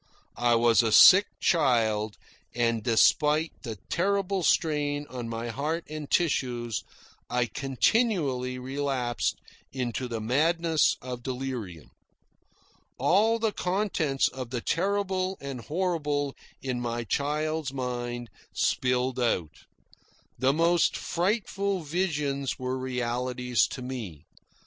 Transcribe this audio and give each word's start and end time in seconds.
I 0.39 0.55
was 0.55 0.81
a 0.81 0.91
sick 0.91 1.27
child, 1.39 2.17
and, 2.55 2.81
despite 2.81 3.51
the 3.61 3.75
terrible 3.87 4.41
strain 4.41 5.05
on 5.11 5.29
my 5.29 5.49
heart 5.49 5.83
and 5.87 6.09
tissues, 6.09 6.83
I 7.29 7.45
continually 7.45 8.57
relapsed 8.57 9.37
into 9.71 10.07
the 10.07 10.19
madness 10.19 10.97
of 11.03 11.21
delirium. 11.21 11.91
All 12.97 13.37
the 13.37 13.51
contents 13.51 14.27
of 14.27 14.49
the 14.49 14.59
terrible 14.61 15.37
and 15.39 15.61
horrible 15.61 16.35
in 16.63 16.81
my 16.81 17.03
child's 17.03 17.71
mind 17.71 18.31
spilled 18.55 19.19
out. 19.19 19.65
The 20.35 20.51
most 20.51 20.97
frightful 20.97 21.81
visions 21.81 22.57
were 22.57 22.79
realities 22.79 23.67
to 23.67 23.83
me. 23.83 24.25